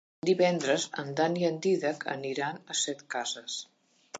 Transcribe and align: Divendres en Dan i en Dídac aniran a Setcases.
Divendres 0.27 0.85
en 1.03 1.11
Dan 1.19 1.35
i 1.41 1.45
en 1.49 1.59
Dídac 1.67 2.07
aniran 2.17 2.59
a 2.73 2.79
Setcases. 2.81 3.63